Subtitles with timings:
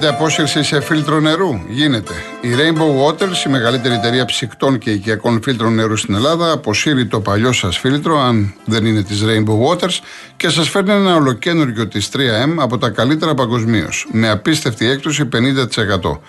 [0.00, 1.60] Γίνεται απόσυρση σε φίλτρο νερού.
[1.68, 2.12] Γίνεται.
[2.40, 7.20] Η Rainbow Waters, η μεγαλύτερη εταιρεία ψυκτών και οικιακών φίλτρων νερού στην Ελλάδα, αποσύρει το
[7.20, 9.98] παλιό σας φίλτρο, αν δεν είναι της Rainbow Waters,
[10.36, 14.06] και σας φέρνει ένα ολοκένουργιο της 3M από τα καλύτερα παγκοσμίως.
[14.12, 16.20] Με απίστευτη έκπτωση 50%.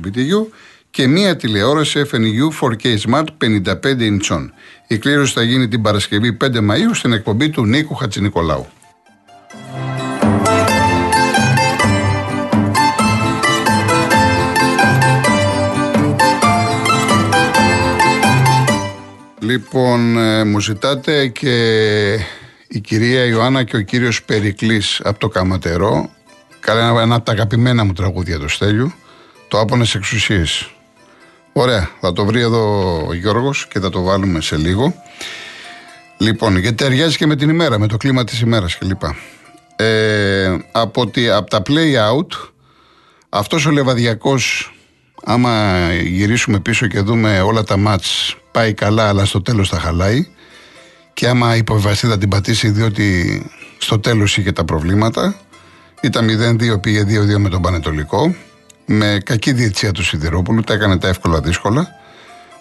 [0.05, 0.47] BTU
[0.89, 4.49] και μία τηλεόραση FNU 4K Smart 55 inch.
[4.87, 8.67] Η κλήρωση θα γίνει την Παρασκευή 5 Μαΐου στην εκπομπή του Νίκου Χατζηνικολάου.
[19.39, 21.55] Λοιπόν, ε, μου ζητάτε και
[22.67, 26.09] η κυρία Ιωάννα και ο κύριος Περικλής από το Καματερό.
[26.66, 28.94] Καλά, ένα από τα αγαπημένα μου τραγούδια του Στέλιου.
[29.47, 30.72] Το Άπονες Εξουσίες.
[31.53, 34.96] Ωραία, θα το βρει εδώ ο Γιώργος και θα το βάλουμε σε λίγο.
[36.18, 39.02] Λοιπόν, γιατί ταιριάζει και με την ημέρα, με το κλίμα της ημέρας κλπ.
[39.75, 42.50] Ε, από, τη, από τα play out,
[43.29, 44.73] αυτός ο Λεβαδιακός,
[45.23, 50.28] άμα γυρίσουμε πίσω και δούμε όλα τα μάτς πάει καλά, αλλά στο τέλος θα χαλάει.
[51.13, 53.41] Και άμα υποβιβαστεί θα την πατήσει, διότι
[53.78, 55.35] στο τέλος είχε τα προβλήματα.
[56.03, 58.36] Ήταν 0-2, πήγε 2-2 με τον Πανετολικό.
[58.86, 61.88] Με κακή διετσία του Σιδηρόπουλου, τα έκανε τα εύκολα δύσκολα.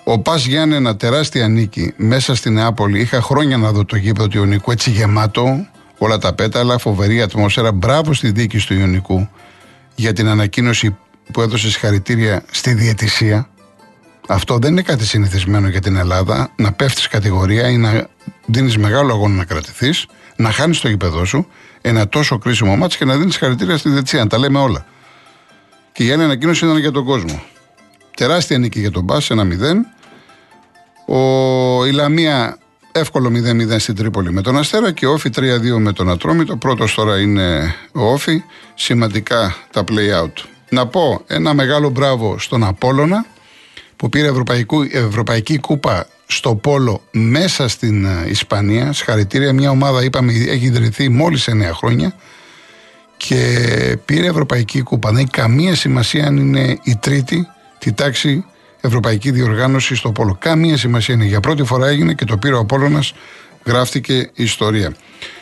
[0.05, 3.01] Ο Πας Γιάννη, ένα τεράστια νίκη μέσα στην Νεάπολη.
[3.01, 5.67] Είχα χρόνια να δω το γήπεδο του Ιωνικού έτσι γεμάτο,
[5.99, 7.73] όλα τα πέταλα, φοβερή ατμόσφαιρα.
[7.73, 9.29] Μπράβο στη δίκη του Ιωνικού
[9.95, 10.97] για την ανακοίνωση
[11.33, 13.49] που έδωσε συγχαρητήρια στη διαιτησία.
[14.29, 16.51] Αυτό δεν είναι κάτι συνηθισμένο για την Ελλάδα.
[16.57, 18.09] Να πέφτεις κατηγορία ή να
[18.47, 21.47] δίνεις μεγάλο αγώνα να κρατηθείς, να χάνεις το γήπεδό σου,
[21.82, 24.19] ένα τόσο κρίσιμο μάτσο και να δίνεις χαρακτήρια στη δεξιά.
[24.19, 24.87] Να τα λέμε όλα.
[25.93, 27.43] Και η άλλη ανακοίνωση ήταν για τον κόσμο.
[28.16, 29.47] Τεράστια νίκη για τον Μπα, ένα
[31.06, 31.15] 0.
[31.15, 32.59] Ο, η Λαμία
[32.93, 35.41] εύκολο 0-0 στην Τρίπολη με τον Αστέρα και Όφη 3-2
[35.78, 36.56] με τον Ατρόμητο.
[36.56, 38.43] Πρώτος τώρα είναι ο Όφη.
[38.75, 40.32] Σημαντικά τα play out.
[40.69, 43.26] Να πω ένα μεγάλο μπράβο στον Απόλωνα
[43.97, 44.31] που πήρε
[44.91, 46.06] Ευρωπαϊκή Κούπα
[46.37, 48.93] στο Πόλο μέσα στην ε, Ισπανία.
[48.93, 52.15] Συγχαρητήρια, μια ομάδα είπαμε έχει ιδρυθεί μόλις 9 χρόνια
[53.16, 55.10] και πήρε Ευρωπαϊκή Κούπα.
[55.10, 57.47] Δεν έχει καμία σημασία αν είναι η τρίτη
[57.78, 58.44] τη τάξη
[58.81, 60.37] Ευρωπαϊκή Διοργάνωση στο Πόλο.
[60.41, 61.25] Καμία σημασία είναι.
[61.25, 63.14] Για πρώτη φορά έγινε και το πήρε ο Απόλλωνας,
[63.64, 64.94] γράφτηκε η ιστορία.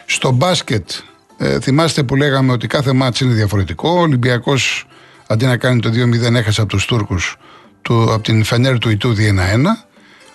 [0.06, 0.90] Στο μπάσκετ,
[1.38, 3.90] ε, θυμάστε που λέγαμε ότι κάθε μάτς είναι διαφορετικό.
[3.90, 4.86] Ο Ολυμπιακός
[5.26, 7.36] αντί να κάνει το 2-0 έχασε από τους Τούρκους
[7.82, 9.89] του, από την Φενέρ του Ιτούδη 1-1.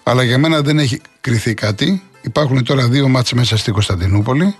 [0.07, 2.03] Αλλά για μένα δεν έχει κρυθεί κάτι.
[2.21, 4.55] Υπάρχουν τώρα δύο μάτς μέσα στην Κωνσταντινούπολη.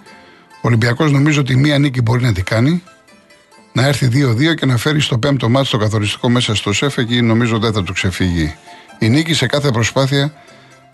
[0.56, 2.84] Ο Ολυμπιακός νομίζω ότι μία νίκη μπορεί να την κάνει.
[3.74, 6.98] Να έρθει 2-2 και να φέρει στο πέμπτο μάτς το καθοριστικό μέσα στο ΣΕΦ.
[6.98, 8.56] Εκεί νομίζω δεν θα του ξεφύγει
[9.00, 10.34] η νίκη σε κάθε προσπάθεια.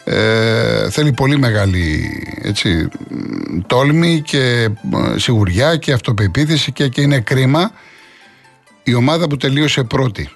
[0.04, 2.10] Ε, θέλει πολύ μεγάλη
[2.42, 2.88] έτσι,
[3.68, 7.72] τόλμη και ε, σιγουριά και αυτοπεποίθηση και, και είναι κρίμα
[8.84, 10.30] η ομάδα που τελείωσε πρώτη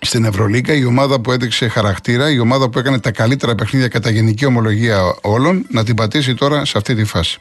[0.00, 4.10] στην Ευρωλίγκα, η ομάδα που έδειξε χαρακτήρα, η ομάδα που έκανε τα καλύτερα παιχνίδια κατά
[4.10, 7.38] γενική ομολογία όλων, να την πατήσει τώρα σε αυτή τη φάση.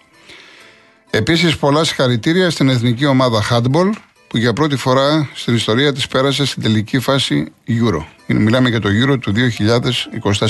[1.09, 3.89] Επίσης, πολλά συγχαρητήρια στην εθνική ομάδα Handball,
[4.27, 8.03] που για πρώτη φορά στην ιστορία της πέρασε στην τελική φάση Euro.
[8.27, 9.33] Μιλάμε για το Euro του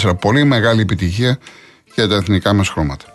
[0.02, 0.14] 2024.
[0.20, 1.38] Πολύ μεγάλη επιτυχία
[1.96, 3.06] για τα εθνικά μας χρώματα.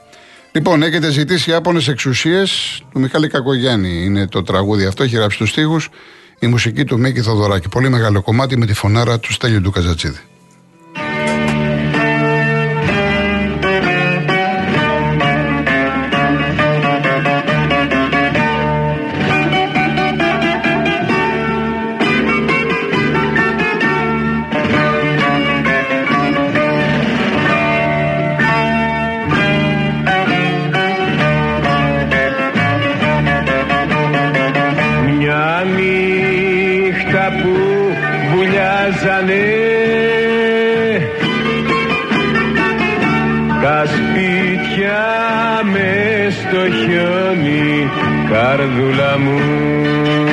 [0.52, 4.04] Λοιπόν, έχετε ζητήσει άπονες εξουσίες του Μιχάλη Κακογιάννη.
[4.04, 5.80] Είναι το τραγούδι αυτό, έχει γράψει τους τοίχου
[6.44, 7.68] η μουσική του Μίκη Θοδωράκη.
[7.68, 10.18] Πολύ μεγάλο κομμάτι με τη φωνάρα του Στέλιου του Καζατσίδη.
[46.54, 47.88] Το χιόνι
[48.30, 50.23] καρδούλα μου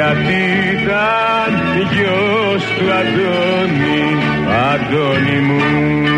[0.00, 0.42] γιατί
[0.72, 1.52] ήταν
[1.92, 4.04] γιος του Αντώνη,
[4.72, 6.09] Αντώνη μου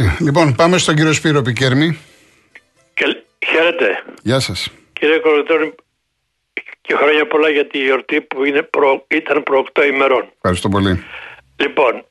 [0.00, 0.24] έτσι.
[0.24, 1.98] Λοιπόν, πάμε στον κύριο Σπύρο Πικέρμη.
[2.94, 4.02] Και, χαίρετε.
[4.22, 4.70] Γεια σας.
[4.92, 5.74] Κύριε Κορδόνη,
[6.80, 10.32] και χρόνια πολλά για τη γιορτή που είναι προ, ήταν προ 8 ημερών.
[10.34, 11.04] Ευχαριστώ πολύ.
[11.56, 12.04] Λοιπόν,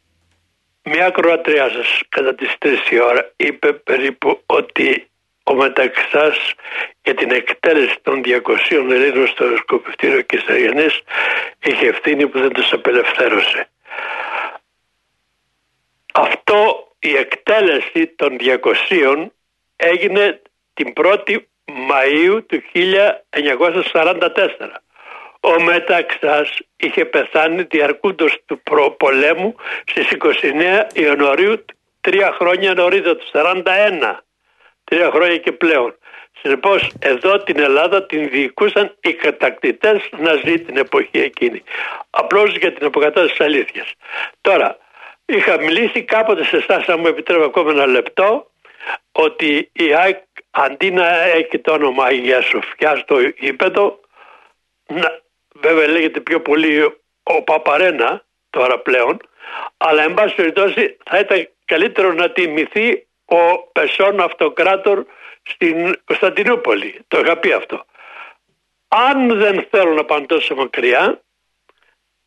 [0.84, 5.08] μια Κροατριά σας κατά τις 3 η ώρα είπε περίπου ότι
[5.44, 6.38] ο μεταξάς
[7.04, 11.00] για την εκτέλεση των 200 Ελλήνων στο σκοπευτήριο Κεσαριανής
[11.64, 13.70] είχε ευθύνη που δεν τους απελευθέρωσε.
[16.14, 18.38] Αυτό η εκτέλεση των
[18.90, 19.28] 200
[19.76, 20.42] έγινε
[20.74, 22.62] την 1η Μαΐου του
[23.94, 24.82] 1944.
[25.40, 30.08] Ο Μεταξάς είχε πεθάνει διαρκούντος του προπολέμου στις
[30.42, 31.66] 29 Ιανουαρίου
[32.02, 33.64] τρία χρόνια νωρίτερα τους 41.
[34.84, 35.96] Τρία χρόνια και πλέον.
[36.42, 41.64] Συνεπώς, εδώ την Ελλάδα την διοικούσαν οι κατακτητές Ναζί την εποχή εκείνη.
[42.10, 43.94] Απλώς για την αποκατάσταση της αλήθειας.
[44.42, 44.78] Τώρα,
[45.30, 48.52] είχα μιλήσει κάποτε σε εσάς, αν μου επιτρέπει ακόμα ένα λεπτό,
[49.12, 50.18] ότι η ΑΕΚ
[50.52, 54.00] αντί να έχει το όνομα Αγίας Σοφιάς στο γήπεδο,
[54.88, 55.22] να,
[55.54, 56.84] βέβαια λέγεται πιο πολύ
[57.24, 59.20] ο Παπαρένα τώρα πλέον,
[59.78, 65.06] αλλά εν πάση περιπτώσει θα ήταν καλύτερο να τιμηθεί ο Πεσόν Αυτοκράτορ
[65.44, 67.00] στην Κωνσταντινούπολη.
[67.08, 67.86] Το είχα πει αυτό.
[68.88, 71.22] Αν δεν θέλουν να πάνε τόσο μακριά,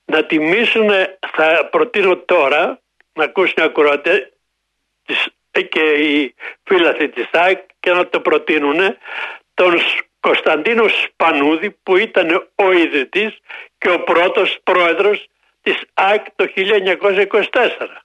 [0.04, 0.90] να τιμήσουν,
[1.32, 2.81] θα προτείνω τώρα,
[3.12, 4.28] να ακούσουν οι ακροατές
[5.68, 8.96] και οι φίλαθοι της ΑΕΚ και να το προτείνουν
[9.54, 9.78] τον
[10.20, 13.38] Κωνσταντίνο Σπανούδη που ήταν ο ιδρυτής
[13.78, 15.26] και ο πρώτος πρόεδρος
[15.62, 18.02] της ΑΕΚ το 1924.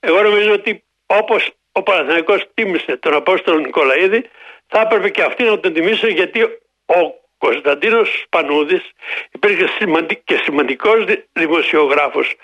[0.00, 4.30] Εγώ νομίζω ότι όπως ο Παναθηναϊκός τίμησε τον Απόστολο Νικολαίδη
[4.66, 6.42] θα έπρεπε και αυτοί να τον τιμήσουν γιατί
[6.86, 8.90] ο Κωνσταντίνος Σπανούδης
[9.32, 12.34] υπήρχε σημαντι- και σημαντικός δη- δημοσιογράφος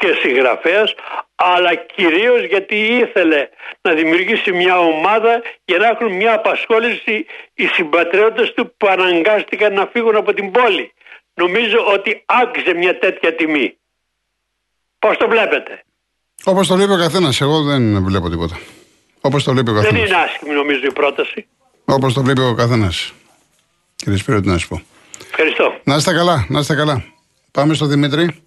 [0.00, 0.94] και συγγραφέας
[1.34, 3.48] αλλά κυρίως γιατί ήθελε
[3.82, 9.86] να δημιουργήσει μια ομάδα για να έχουν μια απασχόληση οι συμπατριώτες του που αναγκάστηκαν να
[9.92, 10.92] φύγουν από την πόλη.
[11.34, 13.76] Νομίζω ότι άξιζε μια τέτοια τιμή.
[14.98, 15.82] Πώς το βλέπετε;
[16.44, 18.58] Όπως το βλέπει ο καθένας, εγώ δεν βλέπω τίποτα.
[19.20, 20.08] Όπως το βλέπει ο Δεν καθένας.
[20.08, 21.46] είναι άσχημη νομίζω η πρόταση.
[21.84, 23.12] Όπως το βλέπει ο καθένας.
[23.96, 24.82] Κύριε Σπύρο, τι να σου πω.
[25.30, 25.80] Ευχαριστώ.
[25.84, 27.04] Να είστε καλά, να είστε καλά.
[27.50, 28.42] Πάμε στο Δημήτρη.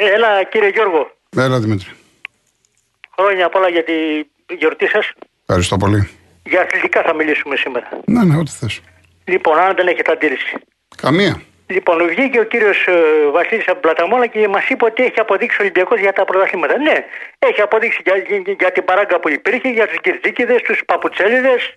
[0.00, 1.90] Έλα κύριε Γιώργο, Έλα, Δημήτρη.
[3.18, 3.92] χρόνια πολλά για τη
[4.58, 5.10] γιορτή σας.
[5.46, 6.10] Ευχαριστώ πολύ.
[6.44, 7.88] Για αθλητικά θα μιλήσουμε σήμερα.
[8.04, 8.80] Ναι, ναι, ό,τι θες.
[9.24, 10.56] Λοιπόν, αν δεν έχετε αντίρρηση.
[11.02, 11.42] Καμία.
[11.66, 12.88] Λοιπόν, βγήκε ο κύριος
[13.32, 16.78] Βασίλης από την Πλαταμόλα και μας είπε ότι έχει αποδείξει ο Ολυμπιακός για τα πρωταθλήματα.
[16.78, 17.04] Ναι,
[17.38, 21.74] έχει αποδείξει για, για, για την παράγκα που υπήρχε, για τους Κυρτζίκιδε, τους Παπουτσέλιδες.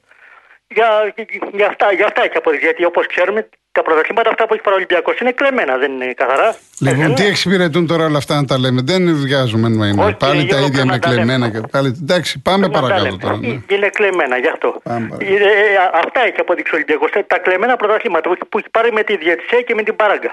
[0.68, 1.14] Για,
[1.54, 2.66] για, αυτά, για αυτά έχει αποδείξει.
[2.66, 6.14] Γιατί όπως ξέρουμε, τα πρωταθλήματα αυτά που έχει πάρει ο Ολυμπιακός είναι κλεμμένα, δεν είναι
[6.14, 6.56] καθαρά.
[6.80, 7.28] Λοιπόν, Έτσι, τι ναι.
[7.28, 10.06] εξυπηρετούν τώρα όλα αυτά να τα λέμε; Δεν βγάζουμε νόημα.
[10.06, 11.22] Όχι, Πάλι τα Γιώργο, ίδια πρέπει με να τα λέμε.
[11.24, 11.50] κλεμμένα.
[11.60, 11.88] Και πάλι...
[12.02, 13.18] Εντάξει, πάμε Να τα παρακάτω λέμε.
[13.18, 13.38] τώρα.
[13.38, 13.48] ναι.
[13.76, 14.80] Είναι κλεμμένα γι' αυτό.
[14.84, 15.34] Πάμε παρακάτω.
[15.34, 17.10] Ε, ε, αυτά έχει αποδείξει ο Ολυμπιακός.
[17.28, 20.32] Τα κλεμμένα πρωταθλήματα που έχει- που έχει πάρει με τη Διατσέ και με την Παράγκα.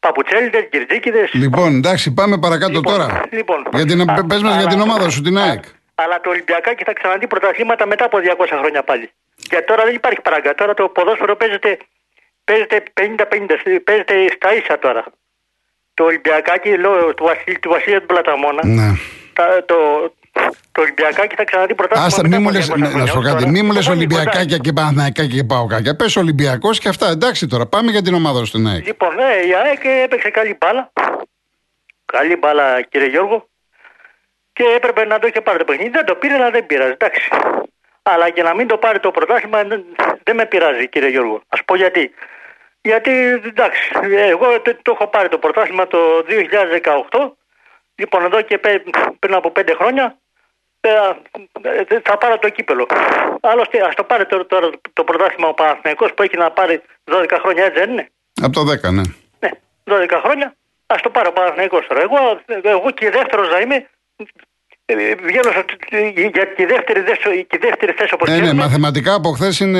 [0.00, 1.28] Παπουτσέλιδες, Κυρτζίκιδε.
[1.32, 3.20] Λοιπόν, εντάξει, πάμε παρακάτω Λοιπόν, τώρα.
[3.30, 3.66] λοιπόν.
[3.74, 5.62] για την, Α, πες μας για αλλά- την ομάδα σου, την ΑΕΚ.
[5.94, 9.10] Αλλά το Ολυμπιακάκι θα ξαναδεί πρωταθλήματα μετά από 200 χρόνια πάλι.
[9.50, 10.54] Γιατί τώρα δεν υπάρχει παράγκα.
[10.54, 11.78] Τώρα το ποδόσφαιρο παίζεται,
[12.48, 13.80] παίζεται 50-50.
[13.84, 15.04] Παίζεται στα ίσα τώρα.
[15.94, 18.62] Το Ολυμπιακάκι λόγω του, Βασίλη, του Βασίλεια του Πλαταμόνα.
[18.66, 18.88] Ναι.
[19.32, 19.76] τα- το,
[20.72, 22.06] το Ολυμπιακάκι θα ξαναδεί πρωτάθλημα.
[22.06, 23.06] Άστα, μετά μη μου από λες, 200 ναι, να χρόνια.
[23.06, 25.96] σου πω κάτι, Τώρα, μη μου λες το πολύ Ολυμπιακάκια και Παναθηναϊκάκια και Παοκάκια.
[25.96, 27.08] Πες Ολυμπιακός και αυτά.
[27.10, 28.86] Εντάξει τώρα, πάμε για την ομάδα σου στην ΑΕΚ.
[28.86, 30.92] Λοιπόν, ναι, η ΑΕΚ έπαιξε καλή μπάλα.
[32.04, 33.48] Καλή μπάλα, κύριε Γιώργο.
[34.52, 35.90] Και έπρεπε να το είχε πάρει το παιχνίδι.
[35.90, 36.90] Δεν το πήρε, αλλά δεν πειράζει.
[36.90, 37.28] Εντάξει.
[38.02, 39.84] Αλλά και να μην το πάρει το πρωτάθλημα δεν,
[40.22, 41.42] δεν με πειράζει, κύριε Γιώργο.
[41.48, 42.10] Α πω γιατί.
[42.90, 43.12] Γιατί,
[43.50, 43.90] εντάξει,
[44.34, 45.98] εγώ το, το έχω πάρει το πρωτάθλημα το
[47.10, 47.30] 2018.
[47.94, 50.18] Λοιπόν, εδώ και πέ- πριν από πέντε χρόνια
[50.80, 50.90] ε,
[51.62, 52.86] ε, θα πάρω το κύπελο.
[53.40, 57.38] Άλλωστε, ας το πάρει τώρα το, το πρωτάθλημα ο Παναθηναϊκός που έχει να πάρει 12
[57.42, 58.08] χρόνια, έτσι δεν είναι;
[58.42, 59.02] Από το 10, ναι.
[59.38, 59.50] Ναι,
[59.84, 60.54] 12 χρόνια.
[60.86, 62.00] Α το πάρω ο Παναθηναϊκός τώρα.
[62.00, 63.88] Εγώ, εγώ και δεύτερος να είμαι.
[64.90, 65.64] Ε, Βγαίνω στο-
[66.34, 69.78] για τη δεύτερη, δέσο- τη δεύτερη θέση όπως Ναι, ναι, μαθηματικά από χθες είναι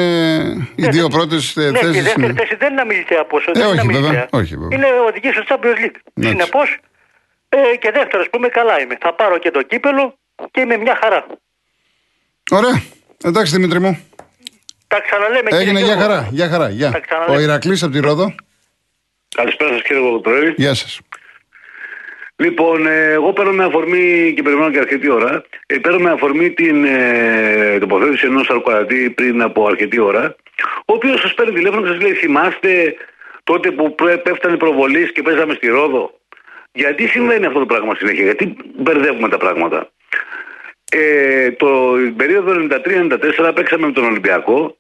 [0.76, 1.10] οι Ναι, δύο ναι.
[1.10, 2.02] πρώτες Ναι, και η θέσεις.
[2.02, 3.50] δεύτερη θέση δεν είναι αμιλητέα ποσό.
[3.54, 4.28] Ε, δεν όχι, είναι βέβαια, αμιλητέα.
[4.40, 4.78] όχι, βέβαια.
[4.78, 5.98] Είναι οδηγής στο Champions League.
[6.14, 6.76] Ναι, Συνεπώς,
[7.48, 8.96] ε, και δεύτερος που είμαι καλά είμαι.
[9.00, 10.18] Θα πάρω και το κύπελο
[10.50, 11.26] και είμαι μια χαρά.
[12.50, 12.82] Ωραία.
[13.24, 14.06] Εντάξει, Δημήτρη μου.
[14.86, 16.02] Τα ξαναλέμε κύριε Έγινε, για Γιώργο.
[16.14, 16.28] χαρά.
[16.32, 16.68] Για χαρά.
[16.68, 16.90] Γεια.
[16.90, 17.36] Τα ξαναλέμε.
[17.36, 18.34] Ο Ηρακλής από τη Ρόδο.
[19.36, 20.54] Καλησπέρα σας κύριε Κοκοτρέλη.
[20.56, 21.00] Γεια σας.
[22.40, 25.44] Λοιπόν, ε, εγώ παίρνω με αφορμή και περιμένω και αρκετή ώρα.
[25.66, 30.36] Ε, παίρνω με αφορμή την ε, τοποθέτηση ενός Αρκορατή πριν από αρκετή ώρα.
[30.78, 32.94] Ο οποίος σας παίρνει τηλέφωνο και σας λέει: Θυμάστε
[33.44, 36.20] τότε που πρέ- πέφτανε προβολή και παίζαμε στη Ρόδο;
[36.72, 39.90] Γιατί συμβαίνει αυτό το πράγμα συνέχεια, Γιατί μπερδεύουμε τα πράγματα;
[40.92, 44.76] Ε, το την περίοδο 93-94 παίξαμε με τον Ολυμπιακό.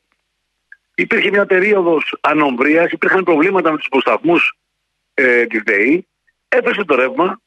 [0.94, 4.34] Υπήρχε μια περίοδος ανομβρίας, υπήρχαν προβλήματα με τους υποσταθμού
[5.14, 6.06] ε, της ΔΕΗ.
[6.48, 7.40] Έπεσε το ρεύμα.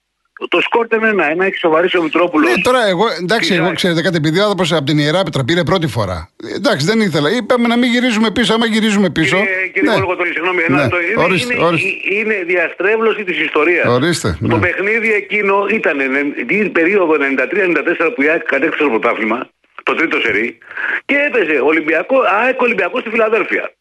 [0.49, 2.49] Το σκορ ήταν ένα-ένα, έχει σοβαρήσει ο Μητρόπουλος.
[2.55, 3.75] Ναι, τώρα εγώ, εντάξει, Τι εγώ κάνει.
[3.75, 6.29] ξέρετε κάτι, επειδή ο άνθρωπος από την ιερά Πέτρα πήρε πρώτη φορά.
[6.51, 7.29] Ε, Εντάξει, δεν ήθελα.
[7.31, 8.53] Είπαμε να μην γυρίζουμε πίσω.
[8.53, 9.37] Άμα γυρίζουμε πίσω.
[9.37, 9.95] Κύριε, κύριε ναι.
[9.95, 11.89] Κολοκοτρώνη, συγγνώμη, Ναι, ένα, το, είναι, ορίστε, είναι, ορίστε.
[12.17, 13.85] είναι διαστρέβλωση της ιστορίας.
[13.87, 14.59] Ορίστε, Το ναι.
[14.65, 19.49] παιχνίδι εκείνο ήταν εν- την περίοδο 93-94 που η ΑΕΚ κατέκτησε το πρωτάθλημα,
[19.83, 20.57] το τρίτο σερί,
[21.05, 23.71] και έπαιζε Ολυμπιακό, ΑΕΚ Ολυμπιακό στη Φιλαδέλφια.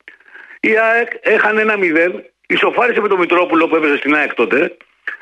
[0.60, 2.10] Η ΑΕΚ έχανε ένα 0,
[2.46, 4.76] ισοφάρισε με τον Μητρόπουλο που έπαιζε στην ΑΕΚ τότε,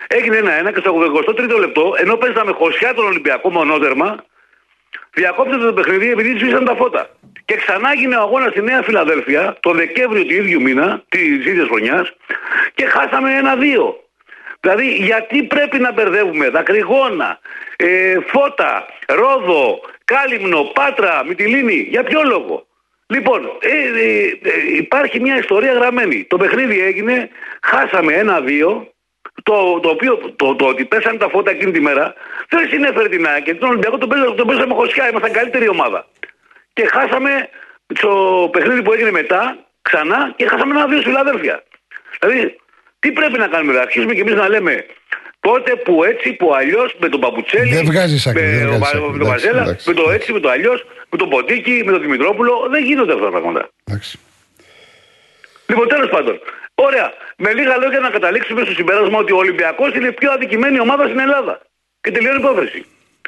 [0.06, 4.24] έγινε ένα-ένα και στο 83ο λεπτό, ενώ παίζαμε χωσιά τον Ολυμπιακό μονόδερμα,
[5.14, 7.10] Διακόπτεται το παιχνίδι επειδή σβήσαν τα φώτα.
[7.44, 11.66] Και ξανά έγινε ο αγώνας στη Νέα Φιλαδέλφια το Δεκέμβριο του ίδιου μήνα, της ίδιας
[11.66, 12.12] χρονιάς,
[12.74, 14.02] και χάσαμε ένα-δύο.
[14.60, 17.38] Δηλαδή, γιατί πρέπει να μπερδεύουμε δακρυγόνα,
[17.76, 22.66] ε, φώτα, ρόδο, κάλυμνο, πάτρα, μυτιλίνη, για ποιο λόγο;
[23.06, 26.24] Λοιπόν, ε, ε, ε, υπάρχει μια ιστορία γραμμένη.
[26.24, 27.28] Το παιχνίδι έγινε,
[27.62, 28.92] χάσαμε ένα-δύο,
[29.48, 32.14] το, το οποίο το, το ότι πέσανε τα φώτα εκείνη τη μέρα
[32.48, 33.44] δεν συνέφερε την ΑΕΚ.
[33.44, 36.00] Γιατί τον Ολυμπιακό τον παίζαμε, τον παίζαμε χωσιά, ήμασταν καλύτερη ομάδα.
[36.72, 37.48] Και χάσαμε
[37.98, 38.10] στο
[38.52, 39.42] παιχνίδι που έγινε μετά
[39.82, 41.62] ξανά και χάσαμε ένα δύο στη Φιλαδέλφια.
[42.20, 42.58] Δηλαδή,
[42.98, 44.86] τι πρέπει να κάνουμε, να αρχίσουμε κι εμείς να λέμε
[45.40, 48.98] τότε που έτσι, που αλλιώς, με τον Παπουτσέλη, Δεν βγάζεις άκρη, με, δεν τον βγάζεις
[49.00, 49.10] Βα- άκρη.
[49.12, 49.88] με τον Εντάξει, Βαζέλα, εντάξει.
[49.88, 52.66] με το έτσι, με το αλλιώς, με τον Ποντίκη, με τον Δημητρόπουλο.
[52.70, 53.68] Δεν γίνονται αυτά τα πράγματα.
[53.84, 54.18] Εντάξει.
[55.66, 56.40] Λοιπόν, τέλος πάντων.
[56.86, 57.08] Ωραία.
[57.44, 61.04] Με λίγα λόγια να καταλήξουμε στο συμπέρασμα ότι ο Ολυμπιακός είναι η πιο αδικημένη ομάδα
[61.04, 61.54] στην Ελλάδα.
[62.00, 62.80] Και τελειώνει η υπόθεση.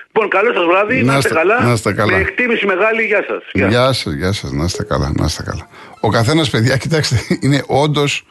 [0.06, 1.56] Λοιπόν, καλό σας βράδυ, Να να είστε είστε- καλά.
[1.66, 2.12] να είστε καλά.
[2.12, 3.42] Με εκτίμηση μεγάλη, γεια σας.
[3.52, 5.68] Γεια σας, γεια σας, να είστε καλά, να είστε καλά.
[6.00, 8.26] Ο καθένας, παιδιά, κοιτάξτε, είναι όντως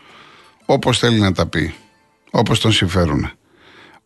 [0.65, 1.73] όπως θέλει να τα πει.
[2.31, 3.31] Όπως τον συμφέρουν.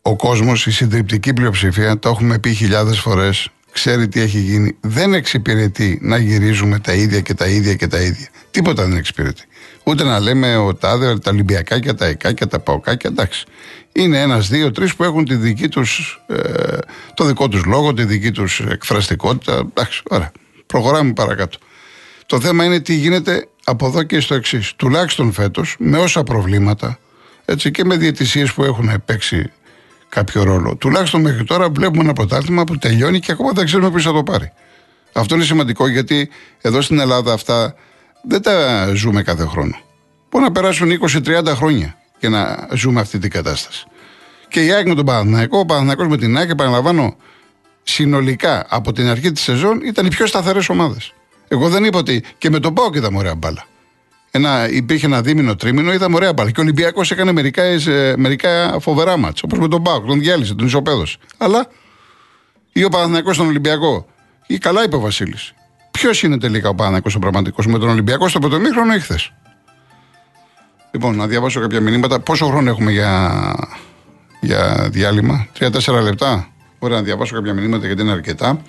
[0.01, 4.75] Ο κόσμος, η συντριπτική πλειοψηφία, το έχουμε πει χιλιάδες φορές, ξέρει τι έχει γίνει.
[4.79, 8.27] Δεν εξυπηρετεί να γυρίζουμε τα ίδια και τα ίδια και τα ίδια.
[8.51, 9.43] Τίποτα δεν εξυπηρετεί.
[9.83, 13.45] Ούτε να λέμε ο τάδε, τα Ολυμπιακάκια, τα Εκάκια, τα Παοκάκια, εντάξει.
[13.91, 16.77] Είναι ένας, δύο, τρεις που έχουν τη δική τους, ε,
[17.13, 19.53] το δικό τους λόγο, τη δική τους εκφραστικότητα.
[19.69, 20.31] Εντάξει, ωραία.
[20.65, 21.57] Προχωράμε παρακάτω.
[22.25, 24.73] Το θέμα είναι τι γίνεται από εδώ και στο εξής.
[24.75, 26.99] Τουλάχιστον φέτος, με όσα προβλήματα
[27.45, 29.51] έτσι, και με διαιτησίες που έχουν παίξει
[30.13, 30.75] κάποιο ρόλο.
[30.75, 34.23] Τουλάχιστον μέχρι τώρα βλέπουμε ένα πρωτάθλημα που τελειώνει και ακόμα δεν ξέρουμε ποιος θα το
[34.23, 34.51] πάρει.
[35.13, 36.29] Αυτό είναι σημαντικό γιατί
[36.61, 37.75] εδώ στην Ελλάδα αυτά
[38.23, 39.77] δεν τα ζούμε κάθε χρόνο.
[40.29, 43.85] Μπορεί να περάσουν 20-30 χρόνια και να ζούμε αυτή την κατάσταση.
[44.47, 47.15] Και η ΑΕΚ με τον Παναθηναϊκό, ο Παναθηναϊκός με την ΑΕΚ, επαναλαμβάνω,
[47.83, 51.13] συνολικά από την αρχή της σεζόν ήταν οι πιο σταθερές ομάδες.
[51.47, 53.65] Εγώ δεν είπα ότι και με τον Πάο είδαμε ωραία μπάλα.
[54.35, 56.51] Ένα, υπήρχε ένα δίμηνο, τρίμηνο, είδαμε ωραία μπάλα.
[56.51, 60.55] Και ο Ολυμπιακός έκανε μερικά, ε, μερικά φοβερά μάτς, Όπως με τον Πάο, τον διάλυσε,
[60.55, 61.17] τον ισοπαίδωσε.
[61.37, 61.67] Αλλά
[62.73, 64.05] ή ο Παναθηναϊκός στον Ολυμπιακό.
[64.47, 65.53] Ή καλά είπε ο Βασίλης.
[65.91, 69.33] Ποιος είναι τελικά ο Παναθηναϊκός ο πραγματικός με τον Ολυμπιακό στο πρωτομήχρονο ή χθες;
[70.91, 72.19] Λοιπόν, να διαβάσω κάποια μηνύματα.
[72.19, 73.55] Πόσο χρόνο έχουμε για,
[74.39, 76.47] για διάλειμμα, 3-4 λεπτά.
[76.79, 78.61] Ωραία, να διαβάσω κάποια μηνύματα γιατί είναι αρκετά.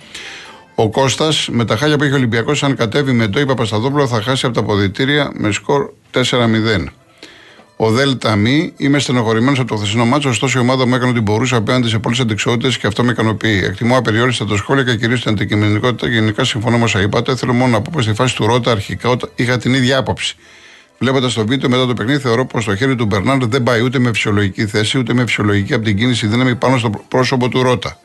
[0.74, 4.22] Ο Κώστας με τα χάλια που έχει ο Ολυμπιακός, αν κατέβει με το Παπασταδόπουλο, θα
[4.22, 6.92] χάσει από τα αποδητήρια με σκορ 4-0.
[7.76, 11.20] Ο Δέλτα Μη, είμαι στενοχωρημένος από το χθεσινό μάτσο, ωστόσο η ομάδα μου έκανε ό,τι
[11.20, 13.62] μπορούσε απέναντι σε πολλές αντικσότητες και αυτό με ικανοποιεί.
[13.64, 16.08] Εκτιμώ απεριόριστα το σχόλιο και κυρίως την αντικειμενικότητα.
[16.08, 17.36] Γενικά συμφωνώ με όσα είπατε.
[17.36, 20.36] Θέλω μόνο να πω πως στη φάση του Ρότα αρχικά όταν είχα την ίδια άποψη.
[20.98, 23.98] Βλέποντας το βίντεο μετά το παιχνίδι, θεωρώ πως το χέρι του Μπερνάρντ δεν πάει ούτε
[23.98, 27.98] με φυσιολογική θέση, ούτε με φυσιολογική από την κίνηση δύναμη πάνω στο πρόσωπο του Ρότα.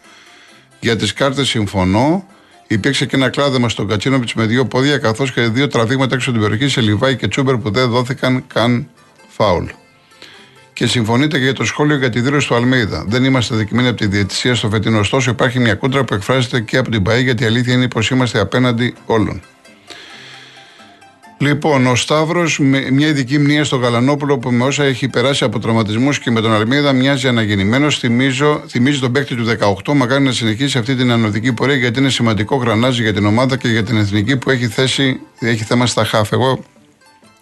[0.79, 2.25] Για τις κάρτες συμφωνώ.
[2.71, 6.39] Υπήρξε και ένα κλάδεμα στον Κατσίνοβιτς με δύο πόδια, καθώς και δύο τραβήγματα έξω από
[6.39, 8.88] την περιοχή σε Λιβάη και Τσούμπερ που δεν δόθηκαν καν
[9.27, 9.65] φάουλ.
[10.73, 13.05] Και συμφωνείτε και για το σχόλιο για τη δήλωση του Αλμέιδα.
[13.08, 14.99] Δεν είμαστε δικημένοι από τη διαιτησία στο φετινό.
[14.99, 18.10] Ωστόσο, υπάρχει μια κούντρα που εκφράζεται και από την ΠαΕ, γιατί η αλήθεια είναι πως
[18.10, 19.41] είμαστε απέναντι όλων.
[21.41, 22.60] Λοιπόν, ο Σταύρος,
[22.91, 26.52] μια ειδική μνήμα στον Καλανόπουλο που με όσα έχει περάσει από τραυματισμούς και με τον
[26.52, 27.99] Αλμίδα μοιάζει αναγεννημένος.
[28.67, 29.45] Θυμίζει τον παίκτη του
[29.86, 29.93] 18.
[29.93, 33.67] Μακάρι να συνεχίσει αυτή την ανωδική πορεία γιατί είναι σημαντικό γρανάζι για την ομάδα και
[33.67, 36.32] για την εθνική που έχει, θέση, έχει θέμα στα χάφ.
[36.32, 36.63] Εγώ,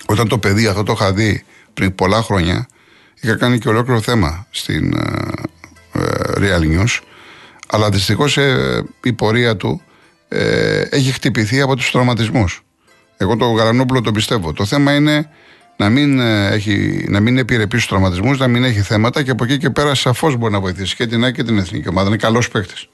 [0.06, 2.68] όταν το παιδί αυτό το είχα δει πριν πολλά χρόνια,
[3.22, 6.02] είχα κάνει και ολόκληρο θέμα στην ε, ε,
[6.38, 7.00] Real News.
[7.68, 9.82] Αλλά δυστυχώς ε, η πορεία του
[10.28, 12.62] ε, έχει χτυπηθεί από τους τραυματισμούς.
[13.18, 14.54] Εγώ το Γαρανόπουλο το πιστεύω.
[14.54, 15.30] Το θέμα είναι
[15.78, 19.44] να μην, ε, έχει, να μην επιρρεπείς στου τραυματισμούς, να μην έχει θέματα και από
[19.44, 22.08] εκεί και πέρα σαφώς μπορεί να βοηθήσει και την ΑΕΚ και την εθνική ομάδα.
[22.08, 22.88] Είναι καλός παίκτης.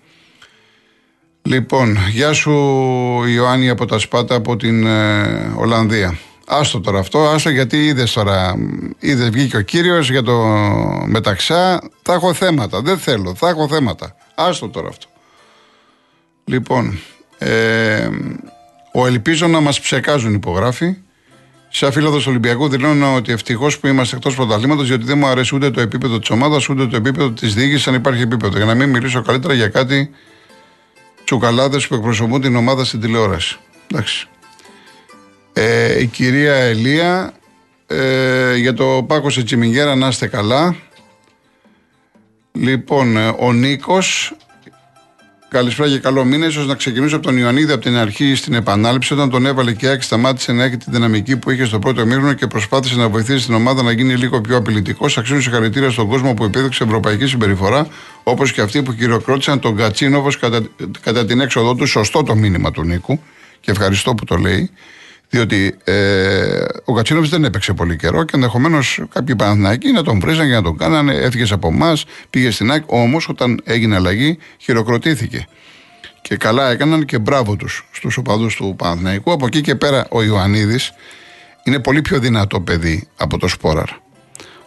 [1.42, 2.52] Λοιπόν, γεια σου
[3.28, 6.18] Ιωάννη από τα Σπάτα από την ε, Ολλανδία.
[6.48, 8.56] Άστο τώρα αυτό, άστο γιατί είδες τώρα.
[9.00, 10.38] Είδες βγήκε ο κύριος για το
[11.06, 11.82] μεταξά.
[12.02, 12.82] Θα έχω θέματα.
[12.82, 14.16] Δεν θέλω, θα έχω θέματα.
[14.36, 15.08] Άστο τώρα αυτό.
[16.46, 17.00] Λοιπόν,
[17.38, 18.10] ε,
[18.94, 20.96] ο Ελπίζω να μας ψεκάζουν υπογράφει.
[21.70, 25.56] Σαν φίλος του Ολυμπιακού δηλώνω ότι ευτυχώς που είμαστε εκτός πρωταθλήματος, γιατί δεν μου αρέσει
[25.56, 28.58] ούτε το επίπεδο της ομάδας, ούτε το επίπεδο της διοίκησης, αν υπάρχει επίπεδο.
[28.58, 30.10] Για να μην μιλήσω καλύτερα για κάτι
[31.24, 33.58] τσουκαλάδες που εκπροσωπούν την ομάδα στην τηλεόραση.
[33.88, 34.28] Εντάξει.
[35.54, 37.34] Ε, η κυρία Ελία
[37.88, 40.76] ε, για το Πάκο σε Τσιμιγέρα να είστε καλά.
[42.52, 44.36] Λοιπόν, ε, ο Νίκος
[45.54, 46.50] Καλησπέρα και καλό μήνα.
[46.50, 49.14] σω να ξεκινήσω από τον Ιωαννίδη από την αρχή στην επανάληψη.
[49.14, 52.34] Όταν τον έβαλε και άκη, σταμάτησε να έχει τη δυναμική που είχε στο πρώτο μήνυμα
[52.34, 55.18] και προσπάθησε να βοηθήσει την ομάδα να γίνει λίγο πιο απειλητικός.
[55.18, 57.88] Αξίζουν συγχαρητήρια στον κόσμο που επίδειξε ευρωπαϊκή συμπεριφορά,
[58.24, 60.62] όπως και αυτοί που χειροκρότησαν τον Κατσίνοβος κατά,
[61.02, 61.86] κατά την έξοδό του.
[61.86, 63.20] Σωστό το μήνυμα του Νίκου
[63.60, 64.70] και ευχαριστώ που το λέει.
[65.34, 70.48] Διότι ε, ο Κατσίνοβιτς δεν έπαιξε πολύ καιρό και ενδεχομένως κάποιοι Παναθηναϊκοί να τον βρίζαν
[70.48, 71.14] και να τον κάνανε.
[71.14, 72.84] Έφυγες από εμάς, πήγες στην ΑΕΚ.
[72.86, 75.48] Όμως όταν έγινε αλλαγή, χειροκροτήθηκε.
[76.22, 79.32] Και καλά έκαναν και μπράβο τους στους οπαδούς του Παναθηναϊκού.
[79.32, 80.94] Από εκεί και πέρα ο Ιωαννίδης
[81.64, 83.90] είναι πολύ πιο δυνατό παιδί από το Σπόραρ.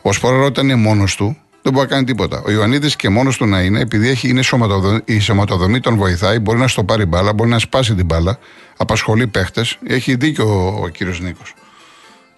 [0.02, 2.42] Ο Σπόραρ όταν είναι μόνος του δεν μπορεί να κάνει τίποτα.
[2.46, 6.38] Ο Ιωαννίδης και μόνος του να είναι, επειδή έχει, είναι σωματοδομή, η σωματοδομή τον βοηθάει,
[6.38, 8.38] μπορεί να στο πάρει μπάλα, μπορεί να σπάσει την μπάλα,
[8.76, 9.78] απασχολεί παίχτες.
[9.86, 11.54] Έχει δίκιο ο, ο κύριος Νίκος.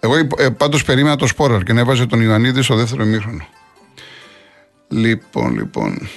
[0.01, 3.47] Εγώ ε, πάντως περίμενα το Σπόραρ και να έβαζε τον Ιωαννίδη στο δεύτερο ημίχρονο.
[4.89, 6.09] Λοιπόν, λοιπόν.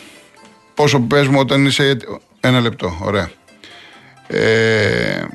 [0.74, 1.97] Πόσο πες μου όταν είσαι.
[2.39, 3.32] Ένα λεπτό, ωραία.
[4.28, 5.26] Ε,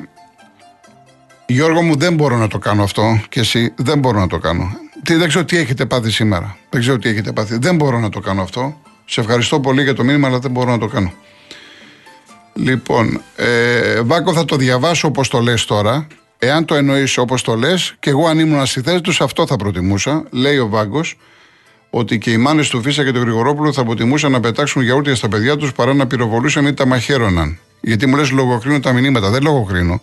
[1.46, 4.70] Γιώργο μου δεν μπορώ να το κάνω αυτό και εσύ δεν μπορώ να το κάνω.
[5.02, 6.56] Τι, δεν ξέρω τι έχετε πάθει σήμερα.
[6.70, 7.58] Δεν ξέρω τι έχετε πάθει.
[7.58, 8.80] Δεν μπορώ να το κάνω αυτό.
[9.04, 11.12] Σε ευχαριστώ πολύ για το μήνυμα, αλλά δεν μπορώ να το κάνω.
[12.54, 16.06] Λοιπόν, ε, Βάκο θα το διαβάσω όπως το λες τώρα.
[16.38, 19.56] Εάν το εννοείς όπως το λες, και εγώ αν ήμουν στη θέση του, αυτό θα
[19.56, 20.24] προτιμούσα.
[20.30, 21.00] Λέει ο Βάγκο
[21.90, 25.28] ότι και οι μάνες του Φίσα και του Γρηγορόπουλου θα προτιμούσαν να πετάξουν γιαούρτια στα
[25.28, 27.58] παιδιά τους παρά να πυροβολούσαν ή τα μαχαίρωναν.
[27.80, 29.30] Γιατί μου λες λογοκρίνω τα μηνύματα.
[29.30, 30.02] Δεν λογοκρίνω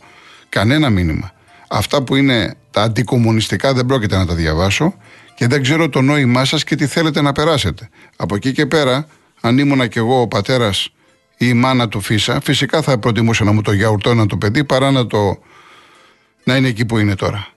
[0.49, 1.33] κανένα μήνυμα.
[1.67, 4.93] Αυτά που είναι τα αντικομουνιστικά δεν πρόκειται να τα διαβάσω
[5.35, 7.89] και δεν ξέρω το νόημά σας και τι θέλετε να περάσετε.
[8.15, 9.07] Από εκεί και πέρα,
[9.41, 10.89] αν ήμουνα κι εγώ ο πατέρας
[11.37, 14.91] ή η μάνα του Φίσα, φυσικά θα προτιμούσα να μου το γιαουρτώναν το παιδί παρά
[14.91, 15.39] να, το,
[16.43, 17.47] να είναι εκεί που είναι τώρα.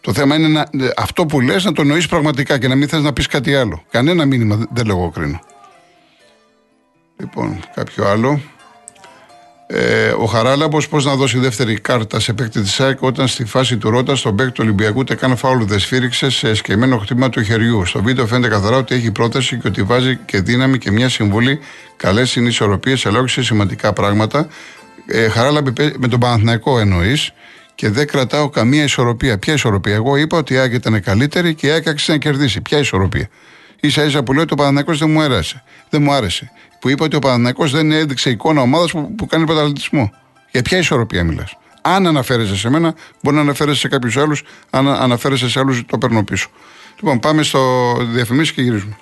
[0.00, 3.02] Το θέμα είναι να, αυτό που λες να το νοείς πραγματικά και να μην θες
[3.02, 3.82] να πεις κάτι άλλο.
[3.90, 5.40] Κανένα μήνυμα δεν λογοκρίνω.
[7.16, 8.40] Λοιπόν, κάποιο άλλο.
[9.68, 13.76] Ε, ο Χαράλαμπος πώς να δώσει δεύτερη κάρτα σε παίκτη της ΑΕΚ όταν στη φάση
[13.76, 17.84] του Ρότα στον παίκτη του Ολυμπιακού τεκάνε φάουλ δεν σφύριξε σε εσκεμμένο χτύπημα του χεριού.
[17.84, 21.58] Στο βίντεο φαίνεται καθαρά ότι έχει πρόταση και ότι βάζει και δύναμη και μια συμβουλή.
[21.96, 24.48] Καλές συνισορροπίε, ελόγησε σημαντικά πράγματα.
[25.06, 27.32] Ε, Χαράλαμπη με τον Παναθηναϊκό εννοείς
[27.74, 29.38] και δεν κρατάω καμία ισορροπία.
[29.38, 32.60] Ποια ισορροπία; Εγώ είπα ότι η ΑΕΚ ήταν καλύτερη και η ΑΕΚ άξιζε να κερδίσει.
[32.60, 33.28] Ποια ισορροπία;
[33.80, 35.62] σα ίσα που λέω ότι ο Παναθηναϊκός δεν μου άρεσε.
[35.88, 39.44] Δεν μου άρεσε που είπε ότι ο Παναναναϊκό δεν έδειξε εικόνα ομάδας που, που κάνει
[39.44, 40.12] πρωταθλητισμό.
[40.50, 44.42] Για ποια ισορροπία μιλάς; Αν αναφέρεσαι σε μένα, μπορεί να αναφέρεσαι σε κάποιους άλλους.
[44.70, 46.48] Αν αναφέρεσαι σε άλλους, το παίρνω πίσω.
[46.96, 48.96] Λοιπόν, πάμε στο διαφημίσεις και γυρίζουμε.